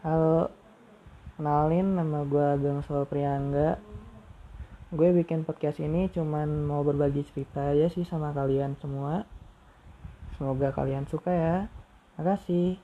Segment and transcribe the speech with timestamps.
[0.00, 0.48] Halo,
[1.36, 3.76] kenalin nama gue Ageng Sol Priangga.
[4.88, 9.28] Gue bikin podcast ini cuman mau berbagi cerita aja sih sama kalian semua.
[10.40, 11.56] Semoga kalian suka ya.
[12.16, 12.80] Makasih.